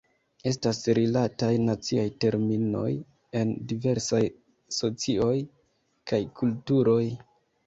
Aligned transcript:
Estas 0.51 0.77
rilataj 0.99 1.49
naciaj 1.65 2.05
terminoj 2.25 2.87
en 3.43 3.53
diversaj 3.73 4.23
socioj 4.79 5.31
kaj 6.13 6.23
kulturoj. 6.43 7.01